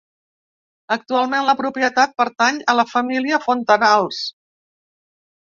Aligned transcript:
Actualment 0.95 1.45
la 1.47 1.55
propietat 1.59 2.15
pertany 2.23 2.57
a 2.73 2.75
la 2.79 2.87
família 2.95 3.41
Fontanals. 3.45 4.25